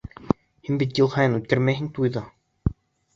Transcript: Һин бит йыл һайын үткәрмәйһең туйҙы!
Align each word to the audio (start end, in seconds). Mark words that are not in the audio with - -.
Һин 0.69 0.79
бит 0.83 1.01
йыл 1.01 1.11
һайын 1.15 1.35
үткәрмәйһең 1.39 1.91
туйҙы! 1.99 2.25